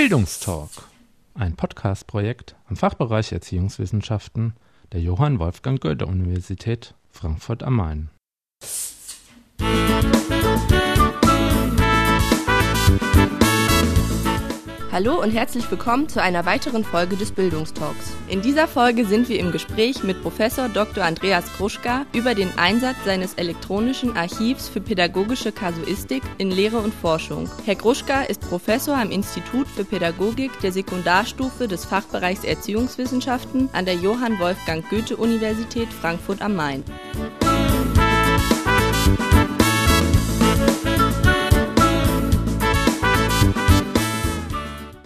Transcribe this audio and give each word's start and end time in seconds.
Bildungstalk, 0.00 0.70
ein 1.34 1.56
Podcast-Projekt 1.56 2.56
am 2.70 2.76
Fachbereich 2.76 3.32
Erziehungswissenschaften 3.32 4.54
der 4.92 5.02
Johann 5.02 5.38
Wolfgang 5.38 5.78
Goethe 5.78 6.06
Universität 6.06 6.94
Frankfurt 7.10 7.62
am 7.62 7.76
Main. 7.76 8.10
Hallo 15.02 15.18
und 15.18 15.30
herzlich 15.30 15.70
willkommen 15.70 16.10
zu 16.10 16.20
einer 16.20 16.44
weiteren 16.44 16.84
Folge 16.84 17.16
des 17.16 17.32
Bildungstalks. 17.32 18.12
In 18.28 18.42
dieser 18.42 18.68
Folge 18.68 19.06
sind 19.06 19.30
wir 19.30 19.38
im 19.38 19.50
Gespräch 19.50 20.02
mit 20.02 20.20
Professor 20.20 20.68
Dr. 20.68 21.02
Andreas 21.02 21.50
Kruschka 21.54 22.04
über 22.14 22.34
den 22.34 22.50
Einsatz 22.58 22.96
seines 23.06 23.32
elektronischen 23.32 24.14
Archivs 24.14 24.68
für 24.68 24.82
pädagogische 24.82 25.52
Kasuistik 25.52 26.22
in 26.36 26.50
Lehre 26.50 26.80
und 26.80 26.92
Forschung. 26.92 27.48
Herr 27.64 27.76
Kruschka 27.76 28.24
ist 28.24 28.42
Professor 28.42 28.94
am 28.94 29.10
Institut 29.10 29.68
für 29.68 29.84
Pädagogik 29.84 30.50
der 30.60 30.72
Sekundarstufe 30.72 31.66
des 31.66 31.86
Fachbereichs 31.86 32.44
Erziehungswissenschaften 32.44 33.70
an 33.72 33.86
der 33.86 33.94
Johann 33.94 34.38
Wolfgang 34.38 34.86
Goethe 34.90 35.16
Universität 35.16 35.88
Frankfurt 35.90 36.42
am 36.42 36.56
Main. 36.56 36.84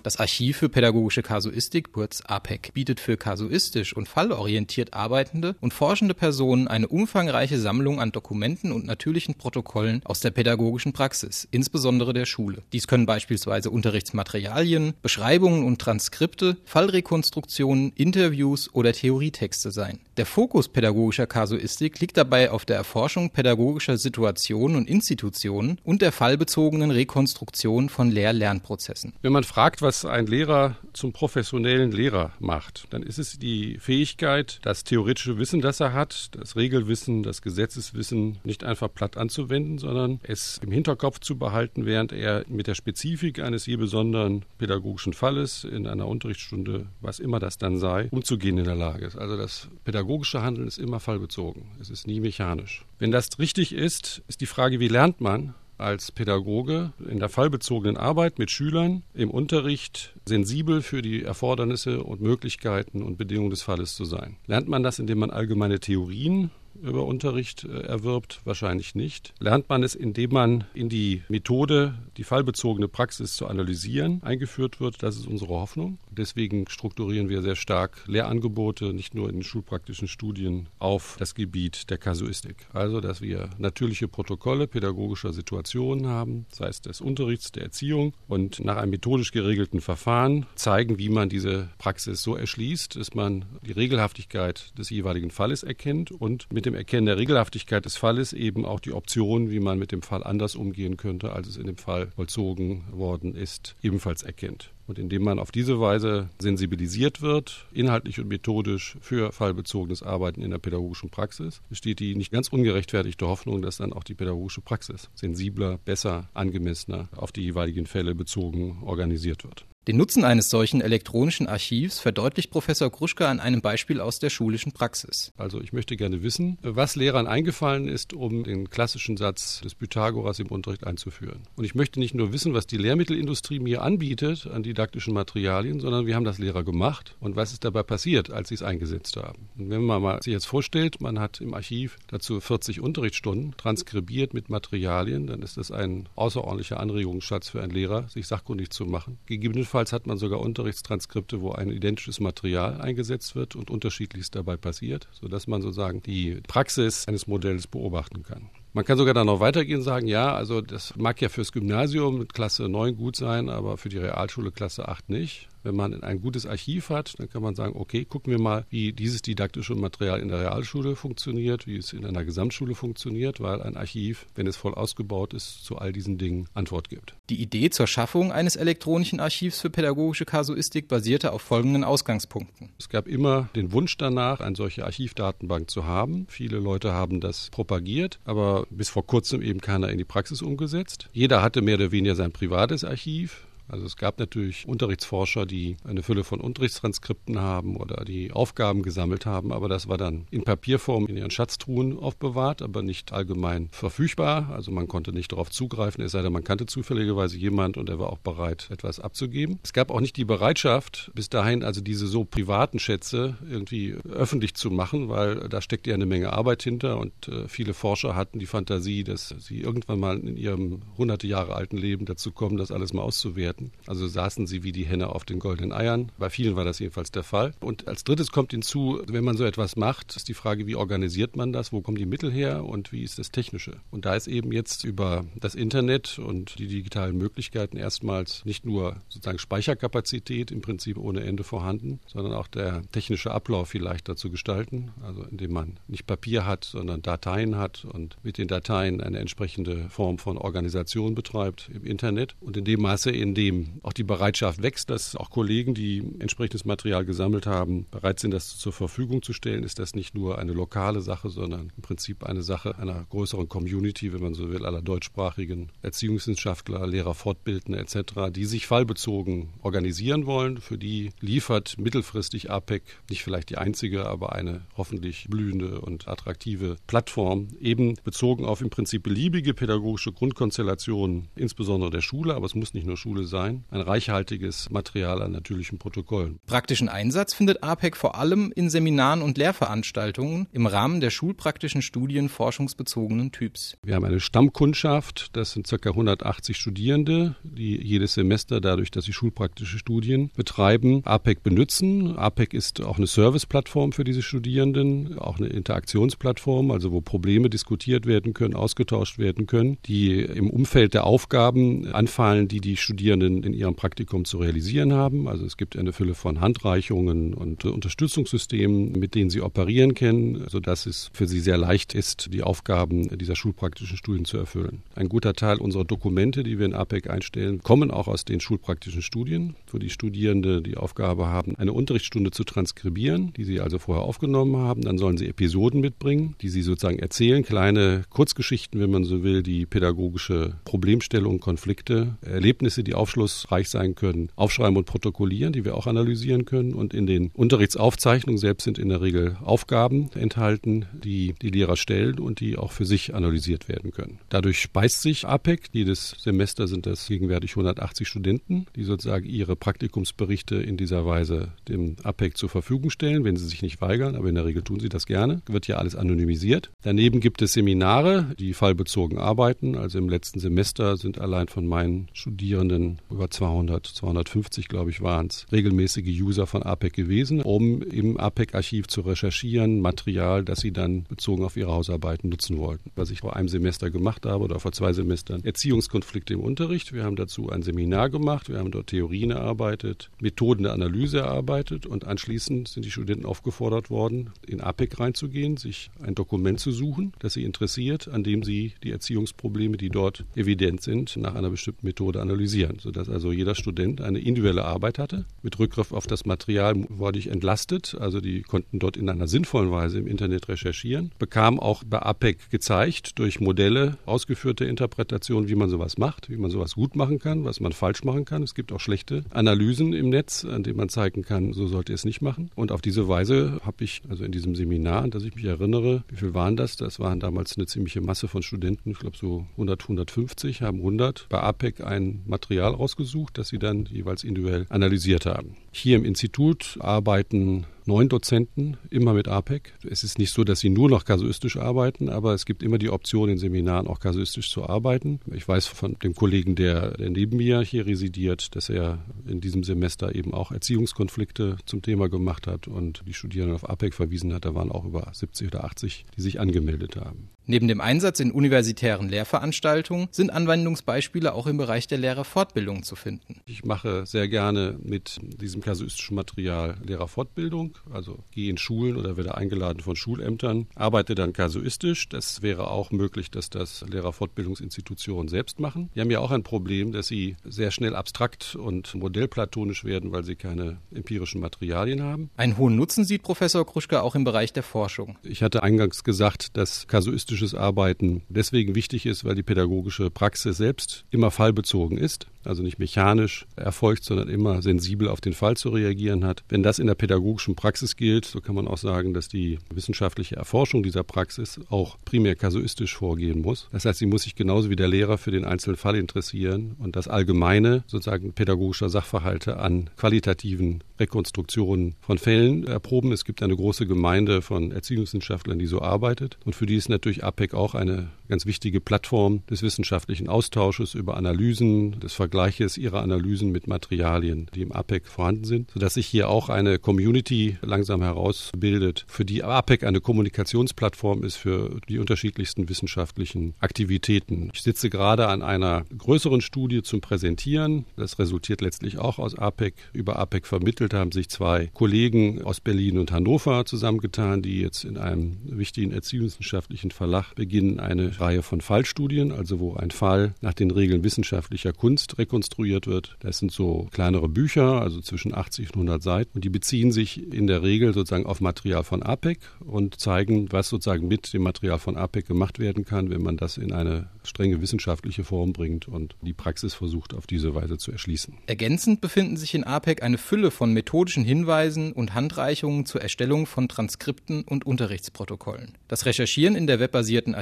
Das 0.05 0.19
Archiv 0.19 0.59
für 0.59 0.69
pädagogische 0.69 1.23
Kasuistik, 1.23 1.95
kurz 1.95 2.21
APEC, 2.27 2.75
bietet 2.75 3.01
für 3.01 3.17
kasuistisch 3.17 3.97
und 3.97 4.07
fallorientiert 4.07 4.93
arbeitende 4.93 5.57
und 5.63 5.73
forschende 5.73 6.13
Personen 6.13 6.69
eine 6.69 6.89
umfangreiche 6.89 7.59
Sammlung 7.59 8.03
an 8.03 8.13
Dokumenten 8.13 8.71
und 8.71 8.85
natürlichen 8.85 9.37
Protokollen 9.37 10.03
aus 10.05 10.21
der 10.21 10.31
pädagogischen 10.31 10.93
Praxis, 10.93 11.49
insbesondere 11.51 12.13
der 12.13 12.27
Schule. 12.27 12.59
Dies 12.75 12.87
können 12.87 13.07
beispielsweise 13.07 13.71
Unterrichtsmaterialien, 13.71 14.93
Beschreibungen 15.01 15.65
und 15.65 15.81
Transkripte, 15.81 16.59
Fallrekonstruktionen, 16.67 17.95
Interviews 17.95 18.69
oder 18.75 18.93
Theorietexte 18.93 19.71
sein. 19.71 20.01
Der 20.19 20.27
Fokus 20.27 20.69
pädagogischer 20.69 21.27
Kasuistik 21.27 21.99
liegt 22.01 22.19
dabei 22.19 22.51
auf 22.51 22.67
der 22.67 22.77
Erforschung 22.77 23.31
pädagogischer 23.31 23.97
Situationen 23.97 24.77
und 24.77 24.87
Institutionen 24.87 25.81
und 25.83 26.03
der 26.03 26.13
fallbezogenen 26.13 26.91
Rekonstruktion 26.91 27.89
von 27.89 28.11
Lehr-Lernprozessen. 28.11 29.15
Wenn 29.23 29.33
man 29.33 29.45
fragt, 29.45 29.81
was 29.81 29.94
was 29.95 30.05
ein 30.05 30.27
Lehrer 30.27 30.77
zum 30.93 31.13
professionellen 31.13 31.93
Lehrer 31.93 32.33
macht, 32.41 32.87
dann 32.91 33.05
ist 33.05 33.19
es 33.19 33.39
die 33.39 33.79
Fähigkeit, 33.79 34.59
das 34.63 34.83
theoretische 34.83 35.39
Wissen, 35.39 35.61
das 35.61 35.79
er 35.79 35.93
hat, 35.93 36.31
das 36.33 36.57
Regelwissen, 36.57 37.23
das 37.23 37.43
Gesetzeswissen 37.43 38.39
nicht 38.43 38.65
einfach 38.65 38.93
platt 38.93 39.17
anzuwenden, 39.17 39.79
sondern 39.79 40.19
es 40.25 40.59
im 40.65 40.73
Hinterkopf 40.73 41.21
zu 41.21 41.39
behalten, 41.39 41.87
während 41.87 42.13
er 42.13 42.45
mit 42.49 42.67
der 42.67 42.75
Spezifik 42.75 43.39
eines 43.39 43.67
je 43.67 43.77
besonderen 43.77 44.45
pädagogischen 44.59 45.13
Falles 45.13 45.63
in 45.63 45.87
einer 45.87 46.09
Unterrichtsstunde, 46.09 46.87
was 47.01 47.21
immer 47.21 47.39
das 47.39 47.57
dann 47.59 47.79
sei, 47.79 48.09
umzugehen 48.11 48.59
in 48.59 48.65
der 48.65 48.75
Lage 48.75 49.07
ist. 49.07 49.17
Also 49.17 49.37
das 49.37 49.69
pädagogische 49.85 50.43
Handeln 50.43 50.67
ist 50.67 50.79
immer 50.79 50.99
fallbezogen. 50.99 51.67
Es 51.81 51.89
ist 51.89 52.09
nie 52.09 52.19
mechanisch. 52.19 52.85
Wenn 52.99 53.13
das 53.13 53.29
richtig 53.39 53.73
ist, 53.73 54.23
ist 54.27 54.41
die 54.41 54.47
Frage, 54.47 54.81
wie 54.81 54.89
lernt 54.89 55.21
man? 55.21 55.55
Als 55.85 56.11
Pädagoge 56.11 56.93
in 57.09 57.19
der 57.19 57.29
fallbezogenen 57.29 57.97
Arbeit 57.97 58.39
mit 58.39 58.51
Schülern 58.51 59.03
im 59.13 59.31
Unterricht 59.31 60.15
sensibel 60.27 60.83
für 60.83 61.03
die 61.03 61.23
Erfordernisse 61.23 62.03
und 62.03 62.21
Möglichkeiten 62.21 63.03
und 63.03 63.19
Bedingungen 63.19 63.51
des 63.51 63.63
Falles 63.63 63.95
zu 63.95 64.05
sein. 64.05 64.37
Lernt 64.47 64.69
man 64.69 64.83
das, 64.83 64.99
indem 64.99 65.19
man 65.19 65.31
allgemeine 65.31 65.81
Theorien 65.81 66.51
über 66.83 67.07
Unterricht 67.07 67.65
äh, 67.65 67.81
erwirbt? 67.81 68.41
Wahrscheinlich 68.45 68.95
nicht. 68.95 69.35
Lernt 69.39 69.69
man 69.69 69.83
es, 69.83 69.95
indem 69.95 70.33
man 70.33 70.65
in 70.75 70.89
die 70.89 71.23
Methode, 71.29 71.95
die 72.17 72.25
fallbezogene 72.25 72.89
Praxis 72.89 73.37
zu 73.37 73.47
analysieren, 73.47 74.23
eingeführt 74.23 74.81
wird? 74.81 75.03
Das 75.03 75.17
ist 75.17 75.27
unsere 75.27 75.55
Hoffnung. 75.55 75.99
Deswegen 76.15 76.67
strukturieren 76.69 77.29
wir 77.29 77.43
sehr 77.43 77.57
stark 77.57 78.03
Lehrangebote, 78.07 78.93
nicht 78.93 79.15
nur 79.15 79.31
in 79.31 79.43
schulpraktischen 79.43 80.09
Studien, 80.09 80.69
auf 80.79 81.17
das 81.19 81.35
Gebiet 81.35 81.91
der 81.91 81.99
Kasuistik. 81.99 82.67
Also, 82.73 83.01
dass 83.01 83.21
wir 83.21 83.51
natürliche 83.59 84.09
Protokolle 84.09 84.67
pädagogischer 84.67 85.33
Situationen 85.33 86.07
haben, 86.07 86.47
sei 86.53 86.69
es 86.69 86.81
des 86.81 87.01
Unterrichts, 87.01 87.53
der 87.53 87.65
Erziehung 87.65 88.15
und 88.29 88.65
nach 88.65 88.77
einem 88.77 88.91
methodisch 88.91 89.33
geregelten 89.33 89.81
Verfahren 89.81 90.47
zeigen, 90.55 90.99
wie 90.99 91.09
man 91.09 91.29
diese 91.29 91.69
Praxis 91.79 92.23
so 92.23 92.37
erschließt, 92.37 92.97
dass 92.97 93.15
man 93.15 93.45
die 93.63 93.73
Regelhaftigkeit 93.73 94.77
des 94.79 94.91
jeweiligen 94.91 95.31
Falles 95.31 95.63
erkennt 95.63 96.11
und 96.11 96.53
mit 96.53 96.67
dem 96.67 96.75
Erkennen 96.75 97.07
der 97.07 97.19
Regelhaftigkeit 97.19 97.85
des 97.85 97.97
Falles 97.97 98.33
eben 98.33 98.65
auch 98.65 98.81
die 98.81 98.93
Option, 98.93 99.51
wie 99.51 99.61
man 99.61 99.79
mit 99.79 99.93
dem 99.93 100.03
Fall 100.03 100.23
anders 100.23 100.55
umgehen 100.57 100.97
könnte, 100.97 101.33
als 101.33 101.49
es 101.49 101.57
in 101.57 101.67
dem 101.67 101.77
Fall 101.77 102.09
vollzogen 102.17 102.85
worden 102.91 103.35
ist, 103.35 103.77
ebenfalls 103.83 104.23
erkennt. 104.23 104.74
Und 104.87 104.99
indem 104.99 105.23
man 105.25 105.39
auf 105.39 105.51
diese 105.51 105.81
Weise 105.81 106.29
sensibilisiert 106.39 107.23
wird, 107.23 107.67
inhaltlich 107.73 108.21
und 108.21 108.29
methodisch 108.29 108.97
für 109.01 109.33
fallbezogenes 109.33 110.03
Arbeiten 110.03 110.43
in 110.43 110.51
der 110.51 110.59
pädagogischen 110.59 111.11
Praxis, 111.11 111.63
besteht 111.69 112.01
die 112.01 112.15
nicht 112.15 112.33
ganz 112.33 112.49
ungerechtfertigte 112.49 113.27
Hoffnung, 113.27 113.63
dass 113.63 113.79
dann 113.79 113.93
auch 113.93 114.05
die 114.05 114.15
pädagogische 114.15 114.61
Praxis 114.61 115.11
sensibler, 115.15 115.79
besser, 115.79 116.29
angemessener 116.35 117.09
auf 117.17 117.33
die 117.33 117.43
jeweiligen 117.43 117.87
Fälle 117.87 118.15
bezogen 118.15 118.83
organisiert 118.83 119.45
wird. 119.45 119.67
Den 119.87 119.99
Nutzen 119.99 120.25
eines 120.25 120.49
solchen 120.49 120.81
elektronischen 120.81 121.47
Archivs 121.47 122.01
verdeutlicht 122.01 122.51
Professor 122.51 122.89
Gruschka 122.89 123.31
an 123.31 123.39
einem 123.39 123.61
Beispiel 123.61 124.01
aus 124.01 124.19
der 124.19 124.31
schulischen 124.31 124.73
Praxis. 124.73 125.31
Also 125.37 125.61
ich 125.61 125.75
möchte 125.75 125.99
gerne 125.99 126.23
wissen, 126.23 126.57
was 126.63 126.97
Lehrern 126.97 127.27
eingefallen 127.27 127.87
ist, 127.87 128.15
um 128.15 128.45
den 128.45 128.71
klassischen 128.71 129.19
Satz 129.19 129.61
des 129.61 129.75
Pythagoras 129.75 130.39
im 130.39 130.47
Unterricht 130.47 130.87
einzuführen. 130.87 131.43
Und 131.57 131.65
ich 131.65 131.75
möchte 131.75 132.01
nicht 132.01 132.15
nur 132.15 132.33
wissen, 132.33 132.55
was 132.55 132.67
die 132.67 132.79
Lehrmittelindustrie 132.79 133.59
mir 133.59 133.83
anbietet 133.83 134.47
an 134.47 134.63
didaktischen 134.63 135.13
Materialien, 135.13 135.81
sondern 135.81 136.07
wir 136.07 136.15
haben 136.15 136.25
das 136.25 136.39
Lehrer 136.39 136.65
gemacht 136.65 137.15
und 137.21 137.37
was 137.37 137.53
ist 137.53 137.63
dabei 137.63 137.83
passiert, 137.83 138.31
als 138.31 138.49
sie 138.49 138.55
es 138.55 138.63
eingesetzt 138.63 139.19
haben. 139.19 139.51
Und 139.59 139.69
wenn 139.69 139.83
man 139.83 140.01
mal 140.01 140.23
sich 140.23 140.33
jetzt 140.33 140.47
vorstellt, 140.47 141.03
man 141.03 141.19
hat 141.19 141.43
im 141.43 141.53
Archiv 141.53 141.99
dazu 142.07 142.41
40 142.41 142.81
Unterrichtsstunden 142.81 143.55
transkribiert 143.59 144.33
mit 144.33 144.49
Materialien, 144.49 145.27
dann 145.27 145.43
ist 145.43 145.59
das 145.59 145.71
ein 145.71 146.09
außerordentlicher 146.15 146.81
Anregungsschatz 146.81 147.51
für 147.51 147.63
einen 147.63 147.73
Lehrer, 147.73 148.09
sich 148.09 148.27
sachkundig 148.27 148.71
zu 148.71 148.87
machen. 148.87 149.19
Gegebenenfalls 149.27 149.74
Notfalls 149.75 149.93
hat 149.93 150.07
man 150.07 150.19
sogar 150.19 150.39
Unterrichtstranskripte, 150.39 151.41
wo 151.41 151.51
ein 151.51 151.69
identisches 151.69 152.21
Material 152.21 152.81
eingesetzt 152.81 153.35
wird 153.35 153.57
und 153.57 153.73
unterschiedliches 153.73 154.31
dabei 154.31 154.57
passiert, 154.57 155.09
sodass 155.11 155.49
man 155.49 155.63
sozusagen 155.63 156.01
die 156.01 156.41
Praxis 156.47 157.09
eines 157.09 157.27
Modells 157.27 157.67
beobachten 157.67 158.23
kann. 158.23 158.51
Man 158.73 158.85
kann 158.85 158.99
sogar 158.99 159.15
dann 159.15 159.27
noch 159.27 159.41
weitergehen 159.41 159.79
und 159.79 159.83
sagen, 159.83 160.07
ja, 160.07 160.33
also 160.33 160.61
das 160.61 160.95
mag 160.95 161.21
ja 161.21 161.29
fürs 161.29 161.51
Gymnasium 161.51 162.19
mit 162.21 162.35
Klasse 162.35 162.69
9 162.69 162.97
gut 162.97 163.17
sein, 163.17 163.49
aber 163.49 163.77
für 163.77 163.89
die 163.89 163.99
Realschule 163.99 164.53
Klasse 164.53 164.87
8 164.87 165.11
nicht. 165.11 165.49
Wenn 165.65 165.75
man 165.75 166.03
ein 166.03 166.21
gutes 166.21 166.47
Archiv 166.47 166.91
hat, 166.91 167.19
dann 167.19 167.29
kann 167.29 167.43
man 167.43 167.55
sagen, 167.55 167.75
okay, 167.77 168.05
gucken 168.05 168.31
wir 168.31 168.41
mal, 168.41 168.67
wie 168.69 168.93
dieses 168.93 169.23
didaktische 169.23 169.75
Material 169.75 170.21
in 170.21 170.29
der 170.29 170.41
Realschule 170.41 170.95
funktioniert, 170.95 171.67
wie 171.67 171.77
es 171.77 171.93
in 171.93 172.05
einer 172.05 172.25
Gesamtschule 172.25 172.75
funktioniert, 172.75 173.41
weil 173.41 173.63
ein 173.63 173.77
Archiv, 173.77 174.27
wenn 174.35 174.47
es 174.47 174.57
voll 174.57 174.75
ausgebaut 174.75 175.35
ist, 175.35 175.65
zu 175.65 175.79
all 175.79 175.93
diesen 175.93 176.19
Dingen 176.19 176.49
Antwort 176.55 176.91
gibt. 176.91 177.15
Die 177.31 177.41
Idee 177.41 177.71
zur 177.71 177.87
Schaffung 177.87 178.31
eines 178.31 178.57
elektronischen 178.57 179.21
Archivs 179.21 179.61
für 179.61 179.71
pädagogische 179.71 180.27
Kasuistik 180.27 180.87
basierte 180.87 181.33
auf 181.33 181.41
folgenden 181.43 181.83
Ausgangspunkten. 181.83 182.71
Es 182.79 182.91
gab 182.91 183.09
immer 183.09 183.49
den 183.57 183.73
Wunsch 183.73 183.97
danach, 183.97 184.41
eine 184.41 184.57
solche 184.57 184.85
Archivdatenbank 184.85 185.71
zu 185.71 185.87
haben. 185.87 186.27
Viele 186.29 186.59
Leute 186.59 186.93
haben 186.93 187.21
das 187.21 187.49
propagiert, 187.51 188.21
aber 188.25 188.67
bis 188.69 188.91
vor 188.91 189.07
kurzem 189.07 189.41
eben 189.41 189.61
keiner 189.61 189.89
in 189.89 189.97
die 189.97 190.05
Praxis 190.05 190.43
umgesetzt. 190.43 191.09
Jeder 191.13 191.41
hatte 191.41 191.63
mehr 191.63 191.77
oder 191.77 191.91
weniger 191.91 192.15
sein 192.15 192.33
privates 192.33 192.85
Archiv. 192.85 193.47
Also 193.69 193.87
es 193.87 193.97
gab 193.97 194.19
natürlich 194.19 194.67
Unterrichtsforscher, 194.69 195.47
die 195.47 195.77
eine 195.85 196.03
Fülle 196.03 196.25
von 196.25 196.41
Unterrichtstranskripten 196.41 197.41
haben 197.41 197.77
oder 197.77 198.05
die 198.05 198.33
Aufgaben 198.33 198.83
gesammelt 198.83 199.27
haben, 199.27 199.53
aber 199.53 199.69
das 199.69 199.89
war 199.89 199.97
dann 199.97 200.27
in 200.31 200.45
Papierform 200.45 201.07
in 201.07 201.17
ihren 201.17 201.31
Schatztruhen 201.31 201.99
aufbewahrt, 201.99 202.63
aber 202.63 202.83
nicht 202.83 203.13
allgemein 203.13 203.69
verfügbar. 203.73 204.51
Also 204.51 204.71
man 204.71 204.89
konnte 204.89 205.13
nicht 205.13 205.33
darauf 205.33 205.51
zugreifen, 205.51 206.05
es 206.05 206.13
sei 206.13 206.23
denn, 206.23 206.33
man 206.33 206.45
kannte 206.45 206.67
zufälligerweise 206.67 207.37
jemand 207.37 207.77
und 207.77 207.89
er 207.89 207.99
war 207.99 208.11
auch 208.11 208.19
bereit, 208.19 208.69
etwas 208.71 209.01
abzugeben. 209.01 209.59
Es 209.63 209.73
gab 209.73 209.91
auch 209.91 210.01
nicht 210.01 210.17
die 210.17 210.25
Bereitschaft, 210.25 211.11
bis 211.15 211.29
dahin 211.29 211.65
also 211.65 211.81
diese 211.81 212.07
so 212.07 212.25
privaten 212.25 212.79
Schätze 212.79 213.37
irgendwie 213.49 213.97
öffentlich 214.09 214.55
zu 214.55 214.71
machen, 214.71 215.09
weil 215.09 215.49
da 215.49 215.61
steckt 215.61 215.87
ja 215.87 215.95
eine 215.95 216.07
Menge 216.07 216.33
Arbeit 216.33 216.63
hinter 216.63 216.99
und 216.99 217.29
äh, 217.29 217.49
viele 217.49 217.75
Forscher 217.75 218.15
hatten 218.15 218.39
die 218.39 218.47
Fantasie, 218.47 219.05
dass 219.05 219.35
sie 219.39 219.61
irgendwann 219.61 220.01
mal 220.01 220.19
in 220.19 220.37
ihrem 220.37 220.83
hunderte 220.99 221.27
Jahre 221.27 221.55
alten 221.55 221.77
Leben 221.77 222.05
dazu 222.05 222.33
kommen, 222.33 222.57
das 222.57 222.71
alles 222.71 222.93
mal 222.93 223.03
auszuwerten 223.03 223.54
hatten. 223.55 223.73
Also 223.87 224.07
saßen 224.07 224.47
sie 224.47 224.63
wie 224.63 224.73
die 224.73 224.85
Henne 224.85 225.09
auf 225.09 225.25
den 225.25 225.39
goldenen 225.39 225.73
Eiern. 225.73 226.11
Bei 226.19 226.31
vielen 226.31 226.57
war 226.57 226.65
das 226.65 226.79
jedenfalls 226.79 227.11
der 227.11 227.23
Fall. 227.23 227.55
Und 227.61 227.89
als 227.89 228.05
drittes 228.05 228.33
kommt 228.33 228.51
hinzu, 228.51 229.01
wenn 229.07 229.25
man 229.25 229.37
so 229.37 229.45
etwas 229.45 229.77
macht, 229.77 230.17
ist 230.17 230.29
die 230.29 230.35
Frage, 230.35 230.67
wie 230.67 230.75
organisiert 230.75 231.37
man 231.37 231.53
das, 231.53 231.73
wo 231.73 231.81
kommen 231.81 231.97
die 231.97 232.07
Mittel 232.07 232.33
her 232.33 232.65
und 232.65 232.93
wie 232.93 233.03
ist 233.03 233.19
das 233.19 233.31
Technische. 233.31 233.77
Und 233.91 234.05
da 234.05 234.15
ist 234.15 234.27
eben 234.27 234.53
jetzt 234.53 234.85
über 234.85 235.25
das 235.37 235.55
Internet 235.55 236.19
und 236.19 236.59
die 236.59 236.67
digitalen 236.67 237.17
Möglichkeiten 237.17 237.77
erstmals 237.77 238.45
nicht 238.45 238.65
nur 238.65 238.97
sozusagen 239.09 239.39
Speicherkapazität 239.39 240.51
im 240.51 240.61
Prinzip 240.61 240.99
ohne 240.99 241.23
Ende 241.23 241.45
vorhanden, 241.45 242.01
sondern 242.07 242.33
auch 242.33 242.49
der 242.49 242.83
technische 242.93 243.31
Ablauf 243.31 243.69
viel 243.69 243.83
leichter 243.83 244.17
zu 244.17 244.31
gestalten. 244.31 244.91
Also 245.03 245.23
indem 245.23 245.53
man 245.53 245.79
nicht 245.87 246.07
Papier 246.07 246.47
hat, 246.47 246.65
sondern 246.65 247.03
Dateien 247.03 247.57
hat 247.57 247.85
und 247.85 248.17
mit 248.23 248.39
den 248.39 248.49
Dateien 248.49 249.01
eine 249.01 249.19
entsprechende 249.19 249.89
Form 249.91 250.19
von 250.19 250.39
Organisation 250.39 251.15
betreibt 251.15 251.71
im 251.73 251.85
Internet. 251.85 252.35
Und 252.41 252.57
in 252.57 252.65
dem 252.65 252.81
Maße, 252.81 253.11
in 253.11 253.35
dem 253.35 253.44
dem 253.45 253.81
auch 253.83 253.93
die 253.93 254.05
Bereitschaft 254.05 254.63
wächst, 254.63 254.91
dass 254.91 255.17
auch 255.17 255.31
Kollegen, 255.31 255.75
die 255.75 256.03
entsprechendes 256.19 256.65
Material 256.65 257.05
gesammelt 257.05 257.47
haben, 257.47 257.87
bereit 257.91 258.21
sind, 258.21 258.31
das 258.31 258.57
zur 258.59 258.73
Verfügung 258.73 259.23
zu 259.23 259.33
stellen, 259.33 259.65
ist 259.65 259.79
das 259.79 259.95
nicht 259.95 260.15
nur 260.15 260.39
eine 260.39 260.53
lokale 260.53 261.01
Sache, 261.01 261.29
sondern 261.29 261.73
im 261.77 261.83
Prinzip 261.83 262.25
eine 262.25 262.43
Sache 262.43 262.79
einer 262.79 263.05
größeren 263.11 263.49
Community, 263.49 264.13
wenn 264.13 264.23
man 264.23 264.35
so 264.35 264.51
will, 264.51 264.65
aller 264.65 264.83
deutschsprachigen 264.83 265.71
Erziehungswissenschaftler, 265.83 266.87
Lehrer, 266.87 267.15
Fortbildner 267.15 267.79
etc., 267.79 268.31
die 268.31 268.45
sich 268.47 268.67
fallbezogen 268.67 269.51
organisieren 269.63 270.27
wollen. 270.27 270.59
Für 270.59 270.79
die 270.79 271.11
liefert 271.21 271.79
mittelfristig 271.79 272.51
APEC 272.51 272.83
nicht 273.11 273.23
vielleicht 273.23 273.51
die 273.51 273.59
einzige, 273.59 274.07
aber 274.07 274.33
eine 274.33 274.63
hoffentlich 274.77 275.27
blühende 275.29 275.81
und 275.81 276.09
attraktive 276.09 276.77
Plattform, 276.87 277.49
eben 277.61 277.95
bezogen 278.05 278.45
auf 278.45 278.61
im 278.61 278.71
Prinzip 278.71 279.03
beliebige 279.03 279.55
pädagogische 279.55 280.13
Grundkonstellationen, 280.13 281.29
insbesondere 281.37 281.91
der 281.91 282.01
Schule, 282.01 282.35
aber 282.35 282.47
es 282.47 282.55
muss 282.55 282.75
nicht 282.75 282.87
nur 282.87 282.97
Schule 282.97 283.25
sein, 283.25 283.34
ein 283.43 283.65
reichhaltiges 283.81 284.71
Material 284.71 285.23
an 285.23 285.33
natürlichen 285.33 285.79
Protokollen. 285.79 286.39
Praktischen 286.47 286.89
Einsatz 286.89 287.35
findet 287.35 287.63
APEC 287.63 287.97
vor 287.97 288.17
allem 288.17 288.53
in 288.55 288.71
Seminaren 288.71 289.23
und 289.23 289.39
Lehrveranstaltungen 289.39 290.49
im 290.53 290.67
Rahmen 290.67 291.01
der 291.01 291.11
schulpraktischen 291.11 291.83
Studien 291.83 292.29
forschungsbezogenen 292.29 293.33
Typs. 293.33 293.77
Wir 293.83 293.95
haben 293.95 294.05
eine 294.05 294.21
Stammkundschaft, 294.21 295.31
das 295.37 295.53
sind 295.53 295.69
ca. 295.69 295.91
180 295.91 296.57
Studierende, 296.57 297.37
die 297.43 297.81
jedes 297.83 298.15
Semester 298.15 298.61
dadurch, 298.61 298.91
dass 298.91 299.05
sie 299.05 299.13
schulpraktische 299.13 299.79
Studien 299.79 300.31
betreiben, 300.37 301.03
APEC 301.05 301.43
benutzen. 301.43 302.17
APEC 302.17 302.55
ist 302.55 302.81
auch 302.83 302.99
eine 302.99 303.07
Serviceplattform 303.07 303.93
für 303.93 304.05
diese 304.05 304.23
Studierenden, 304.23 305.19
auch 305.19 305.39
eine 305.39 305.49
Interaktionsplattform, 305.49 306.71
also 306.71 306.93
wo 306.93 307.01
Probleme 307.01 307.51
diskutiert 307.51 308.07
werden 308.07 308.35
können, 308.35 308.55
ausgetauscht 308.55 309.19
werden 309.19 309.47
können, 309.47 309.79
die 309.87 310.21
im 310.21 310.51
Umfeld 310.51 310.95
der 310.95 311.05
Aufgaben 311.05 311.93
anfallen, 311.93 312.49
die 312.49 312.61
die 312.61 312.77
Studierenden 312.77 313.24
in 313.27 313.53
ihrem 313.53 313.75
Praktikum 313.75 314.25
zu 314.25 314.39
realisieren 314.39 314.93
haben. 314.93 315.29
Also 315.29 315.45
es 315.45 315.57
gibt 315.57 315.77
eine 315.77 315.93
Fülle 315.93 316.15
von 316.15 316.41
Handreichungen 316.41 317.35
und 317.35 317.65
Unterstützungssystemen, 317.65 318.93
mit 318.93 319.15
denen 319.15 319.31
sie 319.31 319.41
operieren 319.41 319.95
können, 319.95 320.45
sodass 320.49 320.87
es 320.87 321.11
für 321.13 321.27
sie 321.27 321.41
sehr 321.41 321.59
leicht 321.59 321.95
ist, 321.95 322.33
die 322.33 322.43
Aufgaben 322.43 323.09
dieser 323.19 323.37
schulpraktischen 323.37 323.97
Studien 323.97 324.25
zu 324.25 324.37
erfüllen. 324.37 324.83
Ein 324.95 325.09
guter 325.09 325.35
Teil 325.35 325.59
unserer 325.59 325.85
Dokumente, 325.85 326.43
die 326.43 326.59
wir 326.59 326.67
in 326.67 326.75
APEC 326.75 327.11
einstellen, 327.11 327.61
kommen 327.63 327.91
auch 327.91 328.09
aus 328.09 328.25
den 328.25 328.41
schulpraktischen 328.41 329.03
Studien, 329.03 329.57
wo 329.69 329.79
die 329.79 329.91
Studierende 329.91 330.63
die 330.63 330.77
Aufgabe 330.77 331.27
haben, 331.27 331.57
eine 331.57 331.73
Unterrichtsstunde 331.73 332.31
zu 332.31 332.45
transkribieren, 332.45 333.33
die 333.37 333.45
sie 333.45 333.61
also 333.61 333.79
vorher 333.79 334.05
aufgenommen 334.05 334.57
haben. 334.57 334.83
Dann 334.83 334.99
sollen 334.99 335.17
sie 335.17 335.29
Episoden 335.29 335.81
mitbringen, 335.81 336.35
die 336.41 336.49
sie 336.49 336.63
sozusagen 336.63 336.99
erzählen, 336.99 337.43
kleine 337.43 338.05
Kurzgeschichten, 338.11 338.81
wenn 338.81 338.91
man 338.91 339.05
so 339.05 339.23
will, 339.23 339.43
die 339.43 339.67
pädagogische 339.67 340.57
Problemstellungen, 340.65 341.41
Konflikte, 341.41 342.17
Erlebnisse, 342.23 342.85
die 342.85 342.95
aufschlussreich 343.15 343.69
sein 343.69 343.95
können, 343.95 344.31
aufschreiben 344.37 344.77
und 344.77 344.87
protokollieren, 344.87 345.53
die 345.53 345.65
wir 345.65 345.77
auch 345.77 345.87
analysieren 345.87 346.45
können. 346.45 346.75
Und 346.75 346.95
in 346.95 347.07
den 347.07 347.31
Unterrichtsaufzeichnungen 347.35 348.39
selbst 348.39 348.65
sind 348.65 348.79
in 348.79 348.89
der 348.89 349.01
Regel 349.01 349.37
Aufgaben 349.43 350.11
enthalten, 350.15 350.87
die 350.93 351.35
die 351.41 351.51
Lehrer 351.51 351.77
stellen 351.77 352.19
und 352.19 352.41
die 352.41 352.57
auch 352.57 352.73
für 352.73 352.85
sich 352.85 353.15
analysiert 353.15 353.69
werden 353.69 353.93
können. 353.93 354.19
Dadurch 354.29 354.61
speist 354.61 355.03
sich 355.03 355.27
APEC. 355.27 355.69
Jedes 355.73 356.17
Semester 356.19 356.67
sind 356.67 356.87
das 356.87 357.07
gegenwärtig 357.07 357.53
180 357.53 358.09
Studenten, 358.09 358.67
die 358.75 358.85
sozusagen 358.85 359.27
ihre 359.27 359.57
Praktikumsberichte 359.57 360.57
in 360.57 360.77
dieser 360.77 361.07
Weise 361.07 361.53
dem 361.69 361.97
APEC 362.03 362.37
zur 362.37 362.49
Verfügung 362.49 362.91
stellen, 362.91 363.25
wenn 363.25 363.37
sie 363.37 363.47
sich 363.47 363.63
nicht 363.63 363.81
weigern, 363.81 364.17
aber 364.17 364.29
in 364.29 364.35
der 364.35 364.45
Regel 364.45 364.63
tun 364.63 364.81
sie 364.81 364.89
das 364.89 365.07
gerne. 365.07 365.43
Wird 365.47 365.69
ja 365.69 365.77
alles 365.77 365.95
anonymisiert. 365.95 366.71
Daneben 366.83 367.21
gibt 367.21 367.43
es 367.43 367.53
Seminare, 367.53 368.35
die 368.39 368.55
fallbezogen 368.55 369.19
arbeiten. 369.19 369.77
Also 369.77 369.99
im 369.99 370.09
letzten 370.09 370.41
Semester 370.41 370.97
sind 370.97 371.21
allein 371.21 371.49
von 371.49 371.67
meinen 371.67 372.09
Studierenden 372.13 372.99
über 373.11 373.31
200, 373.31 373.87
250, 373.87 374.69
glaube 374.69 374.91
ich, 374.91 375.01
waren 375.01 375.27
es, 375.27 375.47
regelmäßige 375.53 376.21
User 376.21 376.47
von 376.47 376.63
APEC 376.63 376.93
gewesen, 376.93 377.43
um 377.43 377.83
im 377.83 378.19
APEC-Archiv 378.19 378.89
zu 378.89 379.03
recherchieren, 379.03 379.81
Material, 379.81 380.45
das 380.45 380.61
sie 380.61 380.73
dann 380.73 381.05
bezogen 381.05 381.45
auf 381.45 381.57
ihre 381.57 381.73
Hausarbeiten 381.73 382.31
nutzen 382.31 382.59
wollten. 382.59 382.91
Was 382.97 383.11
ich 383.11 383.21
vor 383.21 383.37
einem 383.37 383.49
Semester 383.49 383.91
gemacht 383.91 384.27
habe 384.27 384.45
oder 384.45 384.61
vor 384.61 384.73
zwei 384.73 384.93
Semestern, 384.93 385.45
Erziehungskonflikte 385.45 386.35
im 386.35 386.41
Unterricht. 386.41 386.93
Wir 386.93 387.05
haben 387.05 387.17
dazu 387.17 387.51
ein 387.51 387.63
Seminar 387.63 388.11
gemacht, 388.11 388.49
wir 388.49 388.59
haben 388.59 388.71
dort 388.71 388.89
Theorien 388.89 389.31
erarbeitet, 389.31 390.11
Methoden 390.21 390.65
der 390.65 390.73
Analyse 390.73 391.19
erarbeitet 391.19 391.87
und 391.87 392.07
anschließend 392.07 392.69
sind 392.69 392.85
die 392.85 392.91
Studenten 392.91 393.27
aufgefordert 393.27 393.91
worden, 393.91 394.31
in 394.47 394.61
APEC 394.61 395.01
reinzugehen, 395.01 395.57
sich 395.57 395.91
ein 396.03 396.15
Dokument 396.15 396.61
zu 396.61 396.73
suchen, 396.73 397.13
das 397.19 397.35
sie 397.35 397.45
interessiert, 397.45 398.09
an 398.09 398.25
dem 398.25 398.43
sie 398.43 398.75
die 398.83 398.91
Erziehungsprobleme, 398.91 399.77
die 399.77 399.91
dort 399.91 400.25
evident 400.35 400.83
sind, 400.83 401.17
nach 401.17 401.35
einer 401.35 401.51
bestimmten 401.51 401.87
Methode 401.87 402.21
analysieren, 402.21 402.79
sodass 402.95 403.09
also 403.09 403.33
jeder 403.33 403.55
Student 403.55 404.01
eine 404.01 404.21
individuelle 404.21 404.65
Arbeit 404.65 404.99
hatte. 404.99 405.25
Mit 405.43 405.59
Rückgriff 405.59 405.93
auf 405.93 406.07
das 406.07 406.25
Material 406.25 406.87
wurde 406.89 407.19
ich 407.19 407.29
entlastet, 407.29 407.97
also 407.99 408.21
die 408.21 408.43
konnten 408.43 408.79
dort 408.79 408.97
in 408.97 409.09
einer 409.09 409.27
sinnvollen 409.27 409.71
Weise 409.71 409.99
im 409.99 410.07
Internet 410.07 410.49
recherchieren, 410.49 411.11
bekam 411.19 411.59
auch 411.59 411.83
bei 411.85 411.99
APEC 412.01 412.51
gezeigt 412.51 413.19
durch 413.19 413.41
Modelle 413.41 413.99
ausgeführte 414.07 414.65
Interpretationen, 414.65 415.49
wie 415.49 415.55
man 415.57 415.69
sowas 415.69 415.99
macht, 415.99 416.31
wie 416.31 416.37
man 416.37 416.51
sowas 416.51 416.75
gut 416.75 416.95
machen 416.95 417.19
kann, 417.19 417.45
was 417.45 417.61
man 417.61 417.73
falsch 417.73 418.05
machen 418.05 418.25
kann. 418.25 418.43
Es 418.43 418.55
gibt 418.55 418.73
auch 418.73 418.81
schlechte 418.81 419.25
Analysen 419.31 419.93
im 419.93 420.11
Netz, 420.11 420.45
an 420.45 420.63
denen 420.63 420.77
man 420.77 420.89
zeigen 420.89 421.23
kann, 421.23 421.53
so 421.53 421.67
sollte 421.67 421.93
es 421.93 422.05
nicht 422.05 422.23
machen. 422.23 422.51
Und 422.55 422.71
auf 422.71 422.81
diese 422.81 423.09
Weise 423.09 423.61
habe 423.65 423.83
ich 423.83 424.03
also 424.09 424.25
in 424.25 424.33
diesem 424.33 424.55
Seminar, 424.55 425.03
an 425.03 425.11
das 425.11 425.25
ich 425.25 425.35
mich 425.35 425.45
erinnere, 425.45 426.05
wie 426.09 426.17
viel 426.17 426.35
waren 426.35 426.57
das? 426.57 426.77
Das 426.77 427.01
waren 427.01 427.19
damals 427.19 427.57
eine 427.57 427.67
ziemliche 427.67 428.01
Masse 428.01 428.29
von 428.29 428.43
Studenten, 428.43 428.91
ich 428.91 428.99
glaube 428.99 429.17
so 429.17 429.47
100, 429.53 429.83
150, 429.83 430.63
haben 430.63 430.79
100 430.79 431.27
bei 431.29 431.41
APEC 431.41 431.81
ein 431.83 432.23
Material 432.27 432.75
rausgesucht, 432.85 433.39
das 433.39 433.49
sie 433.49 433.59
dann 433.59 433.87
jeweils 433.87 434.25
individuell 434.25 434.67
analysiert 434.69 435.27
haben. 435.27 435.57
Hier 435.77 435.97
im 435.97 436.05
Institut 436.05 436.79
arbeiten 436.79 437.67
neun 437.87 438.09
Dozenten, 438.09 438.77
immer 438.91 439.13
mit 439.13 439.29
APEC. 439.29 439.73
Es 439.89 440.05
ist 440.05 440.19
nicht 440.19 440.33
so, 440.33 440.45
dass 440.45 440.61
sie 440.61 440.71
nur 440.71 440.89
noch 440.89 441.05
kasuistisch 441.05 441.57
arbeiten, 441.57 442.09
aber 442.09 442.33
es 442.33 442.47
gibt 442.47 442.63
immer 442.63 442.79
die 442.79 442.91
Option, 442.91 443.29
in 443.29 443.39
Seminaren 443.39 443.87
auch 443.87 444.01
kasuistisch 444.01 444.51
zu 444.51 444.69
arbeiten. 444.69 445.21
Ich 445.33 445.47
weiß 445.47 445.67
von 445.67 445.97
dem 446.03 446.15
Kollegen, 446.15 446.55
der, 446.55 446.93
der 446.93 447.11
neben 447.11 447.37
mir 447.37 447.61
hier 447.61 447.87
residiert, 447.87 448.55
dass 448.57 448.69
er 448.69 449.05
in 449.27 449.41
diesem 449.41 449.65
Semester 449.65 450.15
eben 450.15 450.33
auch 450.33 450.53
Erziehungskonflikte 450.53 451.57
zum 451.67 451.83
Thema 451.83 452.09
gemacht 452.09 452.47
hat 452.47 452.69
und 452.69 453.03
die 453.07 453.15
Studierenden 453.15 453.57
auf 453.57 453.69
APEC 453.69 453.95
verwiesen 453.95 454.33
hat. 454.33 454.45
Da 454.45 454.55
waren 454.55 454.71
auch 454.71 454.85
über 454.85 455.11
70 455.13 455.49
oder 455.49 455.65
80, 455.65 456.07
die 456.17 456.23
sich 456.23 456.41
angemeldet 456.41 456.97
haben. 456.97 457.29
Neben 457.47 457.69
dem 457.69 457.83
Einsatz 457.83 458.21
in 458.21 458.33
universitären 458.33 459.11
Lehrveranstaltungen 459.11 460.09
sind 460.11 460.31
Anwendungsbeispiele 460.31 461.35
auch 461.35 461.47
im 461.47 461.59
Bereich 461.59 461.87
der 461.87 461.99
Lehrerfortbildung 461.99 462.85
zu 462.85 462.97
finden. 462.97 463.43
Ich 463.45 463.67
mache 463.67 464.07
sehr 464.07 464.29
gerne 464.29 464.79
mit 464.83 465.21
diesem 465.23 465.61
kasuistischen 465.65 466.15
Material 466.15 466.77
Lehrerfortbildung, 466.85 467.79
also 467.91 468.19
gehe 468.31 468.51
in 468.51 468.59
Schulen 468.59 468.97
oder 468.97 469.17
werde 469.17 469.35
eingeladen 469.35 469.81
von 469.81 469.97
Schulämtern, 469.97 470.69
arbeite 470.77 471.15
dann 471.15 471.33
kasuistisch. 471.33 472.09
Das 472.09 472.43
wäre 472.43 472.71
auch 472.71 472.93
möglich, 472.93 473.31
dass 473.31 473.51
das 473.51 473.85
Lehrerfortbildungsinstitutionen 473.89 475.29
selbst 475.29 475.59
machen. 475.59 475.91
Die 475.95 476.01
haben 476.01 476.11
ja 476.11 476.21
auch 476.21 476.31
ein 476.31 476.43
Problem, 476.43 476.93
dass 476.93 477.09
sie 477.09 477.37
sehr 477.45 477.71
schnell 477.71 477.97
abstrakt 477.97 478.55
und 478.55 478.95
modellplatonisch 478.95 479.85
werden, 479.85 480.13
weil 480.13 480.23
sie 480.23 480.37
keine 480.37 480.79
empirischen 480.95 481.41
Materialien 481.41 482.03
haben. 482.03 482.31
Einen 482.37 482.59
hohen 482.59 482.77
Nutzen 482.77 483.05
sieht 483.05 483.23
Professor 483.23 483.67
Kruschka 483.67 484.01
auch 484.03 484.15
im 484.15 484.25
Bereich 484.25 484.53
der 484.53 484.63
Forschung. 484.63 485.17
Ich 485.23 485.43
hatte 485.43 485.63
eingangs 485.63 486.05
gesagt, 486.05 486.57
dass 486.59 486.87
kasuistisches 486.87 487.55
Arbeiten 487.55 488.23
deswegen 488.29 488.75
wichtig 488.75 489.07
ist, 489.07 489.25
weil 489.25 489.35
die 489.35 489.43
pädagogische 489.43 490.11
Praxis 490.11 490.59
selbst 490.59 491.07
immer 491.11 491.31
fallbezogen 491.31 491.97
ist 491.97 492.27
also 492.47 492.63
nicht 492.63 492.79
mechanisch 492.79 493.47
erfolgt, 493.57 494.05
sondern 494.05 494.29
immer 494.29 494.63
sensibel 494.63 495.09
auf 495.09 495.21
den 495.21 495.33
Fall 495.33 495.57
zu 495.57 495.71
reagieren 495.71 496.25
hat. 496.25 496.45
Wenn 496.49 496.63
das 496.63 496.79
in 496.79 496.87
der 496.87 496.95
pädagogischen 496.95 497.55
Praxis 497.55 497.97
gilt, 497.97 498.25
so 498.25 498.41
kann 498.41 498.55
man 498.55 498.69
auch 498.69 498.79
sagen, 498.79 499.15
dass 499.15 499.29
die 499.29 499.59
wissenschaftliche 499.73 500.37
Erforschung 500.37 500.83
dieser 500.83 501.05
Praxis 501.05 501.61
auch 501.71 501.97
primär 502.05 502.37
kasuistisch 502.37 502.97
vorgehen 502.97 503.43
muss. 503.43 503.69
Das 503.73 503.85
heißt, 503.85 503.99
sie 503.99 504.07
muss 504.07 504.23
sich 504.23 504.35
genauso 504.35 504.71
wie 504.71 504.77
der 504.77 504.89
Lehrer 504.89 505.19
für 505.19 505.31
den 505.31 505.45
einzelnen 505.45 505.77
Fall 505.77 505.97
interessieren 505.97 506.77
und 506.79 506.97
das 506.97 507.09
allgemeine 507.09 507.85
sozusagen 507.87 508.33
pädagogischer 508.33 508.89
Sachverhalte 508.89 509.59
an 509.59 509.91
qualitativen 509.97 510.83
Rekonstruktionen 510.99 511.95
von 512.01 512.19
Fällen 512.19 512.67
erproben. 512.67 513.13
Es 513.13 513.25
gibt 513.25 513.43
eine 513.43 513.57
große 513.57 513.87
Gemeinde 513.87 514.43
von 514.43 514.71
Erziehungswissenschaftlern, 514.71 515.59
die 515.59 515.67
so 515.67 515.83
arbeitet 515.83 516.39
und 516.45 516.55
für 516.55 516.67
die 516.67 516.77
ist 516.77 516.89
natürlich 516.89 517.25
APEC 517.25 517.55
auch 517.55 517.75
eine 517.75 518.11
ganz 518.29 518.47
wichtige 518.47 518.81
Plattform 518.81 519.43
des 519.47 519.63
wissenschaftlichen 519.63 520.29
Austausches 520.29 520.95
über 520.95 521.17
Analysen, 521.17 522.01
des 522.01 522.15
Vergleiches 522.15 522.79
ihrer 522.79 523.03
Analysen 523.03 523.51
mit 523.51 523.67
Materialien, 523.67 524.49
die 524.55 524.63
im 524.63 524.73
APEC 524.73 525.07
vorhanden 525.07 525.45
sind, 525.45 525.71
sodass 525.73 525.95
sich 525.95 526.07
hier 526.07 526.29
auch 526.29 526.49
eine 526.49 526.79
Community 526.79 527.59
langsam 527.63 528.03
herausbildet, 528.03 529.05
für 529.09 529.25
die 529.25 529.45
APEC 529.45 529.85
eine 529.85 530.01
Kommunikationsplattform 530.01 531.23
ist 531.23 531.37
für 531.37 531.81
die 531.89 531.99
unterschiedlichsten 531.99 532.69
wissenschaftlichen 532.69 533.55
Aktivitäten. 533.61 534.51
Ich 534.55 534.63
sitze 534.63 534.91
gerade 534.91 535.29
an 535.29 535.43
einer 535.43 535.85
größeren 535.97 536.41
Studie 536.41 536.83
zum 536.83 537.01
Präsentieren. 537.01 537.85
Das 537.97 538.19
resultiert 538.19 538.61
letztlich 538.61 538.99
auch 538.99 539.19
aus 539.19 539.37
APEC. 539.37 539.75
Über 539.93 540.19
APEC 540.19 540.47
vermittelt 540.47 540.95
haben 540.95 541.13
sich 541.13 541.29
zwei 541.29 541.71
Kollegen 541.75 542.43
aus 542.43 542.61
Berlin 542.61 542.99
und 542.99 543.13
Hannover 543.13 543.65
zusammengetan, 543.67 544.43
die 544.43 544.61
jetzt 544.61 544.85
in 544.85 544.97
einem 544.97 545.39
wichtigen 545.45 545.93
erziehungswissenschaftlichen 545.93 546.91
Verlag 546.91 547.35
beginnen, 547.35 547.81
eine 547.81 548.19
Reihe 548.25 548.43
von 548.43 548.63
Fallstudien, 548.63 549.33
also 549.33 549.61
wo 549.61 549.75
ein 549.75 549.91
Fall 549.91 550.35
nach 550.41 550.55
den 550.55 550.71
Regeln 550.71 551.05
wissenschaftlicher 551.05 551.75
Kunst 551.75 552.17
rekonstruiert 552.17 552.87
wird. 552.87 553.17
Das 553.21 553.39
sind 553.39 553.53
so 553.53 553.89
kleinere 553.93 554.29
Bücher, 554.29 554.81
also 554.81 555.01
zwischen 555.01 555.35
80 555.35 555.67
und 555.69 555.75
100 555.75 556.03
Seiten. 556.03 556.31
Und 556.35 556.45
die 556.45 556.49
beziehen 556.51 556.91
sich 556.91 557.33
in 557.33 557.47
der 557.47 557.63
Regel 557.63 557.93
sozusagen 557.93 558.25
auf 558.25 558.41
Material 558.41 558.83
von 558.83 559.03
APEC 559.03 559.39
und 559.61 560.01
zeigen, 560.01 560.51
was 560.51 560.71
sozusagen 560.71 561.07
mit 561.07 561.35
dem 561.35 561.43
Material 561.43 561.79
von 561.79 561.97
APEC 561.97 562.27
gemacht 562.27 562.59
werden 562.59 562.87
kann, 562.87 563.11
wenn 563.11 563.23
man 563.23 563.37
das 563.37 563.59
in 563.59 563.73
eine 563.73 564.09
strenge 564.23 564.63
wissenschaftliche 564.63 565.25
Form 565.25 565.53
bringt 565.53 565.87
und 565.87 566.17
die 566.23 566.33
Praxis 566.33 566.73
versucht, 566.73 567.13
auf 567.13 567.27
diese 567.27 567.55
Weise 567.55 567.77
zu 567.77 567.93
erschließen. 567.93 568.39
Ergänzend 568.47 569.03
befinden 569.03 569.37
sich 569.37 569.55
in 569.55 569.65
APEC 569.65 570.03
eine 570.03 570.17
Fülle 570.19 570.51
von 570.51 570.73
methodischen 570.73 571.25
Hinweisen 571.25 571.93
und 571.93 572.15
Handreichungen 572.15 572.87
zur 572.87 573.03
Erstellung 573.03 573.45
von 573.47 573.69
Transkripten 573.69 574.45
und 574.45 574.65
Unterrichtsprotokollen. 574.65 575.75
Das 575.89 576.07
Recherchieren 576.07 576.57
in 576.57 576.67
der 576.67 576.81
webbasierten 576.81 577.35